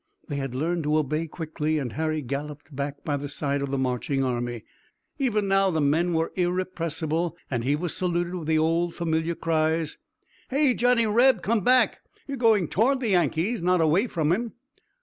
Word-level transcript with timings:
They 0.29 0.37
had 0.37 0.55
learned 0.55 0.81
to 0.85 0.97
obey 0.97 1.27
quickly 1.27 1.77
and 1.77 1.91
Harry 1.93 2.23
galloped 2.23 2.75
back 2.75 3.03
by 3.03 3.17
the 3.17 3.29
side 3.29 3.61
of 3.61 3.69
the 3.69 3.77
marching 3.77 4.23
army. 4.23 4.63
Even 5.19 5.47
now 5.47 5.69
the 5.69 5.79
men 5.79 6.13
were 6.13 6.31
irrepressible 6.35 7.37
and 7.51 7.63
he 7.63 7.75
was 7.75 7.95
saluted 7.95 8.33
with 8.33 8.47
the 8.47 8.57
old 8.57 8.95
familiar 8.95 9.35
cries: 9.35 9.99
"Hey, 10.49 10.73
Johnny 10.73 11.05
Reb, 11.05 11.43
come 11.43 11.63
back! 11.63 11.99
You're 12.25 12.37
going 12.37 12.67
toward 12.67 12.99
the 12.99 13.09
Yankees, 13.09 13.61
not 13.61 13.79
away 13.79 14.07
from 14.07 14.31
'em." 14.33 14.53